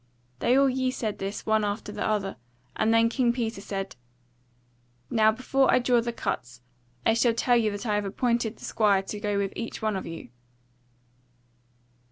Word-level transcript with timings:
They 0.39 0.57
all 0.57 0.67
yeasaid 0.67 1.19
this 1.19 1.45
one 1.45 1.63
after 1.63 1.91
the 1.91 2.03
other; 2.03 2.37
and 2.75 2.91
then 2.91 3.07
King 3.07 3.31
Peter 3.31 3.61
said: 3.61 3.95
"Now 5.11 5.31
before 5.31 5.71
I 5.71 5.77
draw 5.77 6.01
the 6.01 6.11
cuts, 6.11 6.59
I 7.05 7.13
shall 7.13 7.35
tell 7.35 7.55
you 7.55 7.69
that 7.69 7.85
I 7.85 7.93
have 7.93 8.05
appointed 8.05 8.57
the 8.57 8.65
squires 8.65 9.11
to 9.11 9.19
go 9.19 9.37
with 9.37 9.53
each 9.55 9.83
one 9.83 9.95
of 9.95 10.07
you. 10.07 10.29